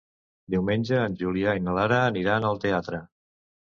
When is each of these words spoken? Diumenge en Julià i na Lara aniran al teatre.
Diumenge 0.53 1.03
en 1.03 1.19
Julià 1.21 1.55
i 1.59 1.63
na 1.69 1.79
Lara 1.81 2.03
aniran 2.09 2.53
al 2.53 2.63
teatre. 2.69 3.09